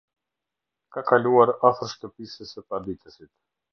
[0.93, 3.33] Ka kaluar afër shtëpisë së paditësit.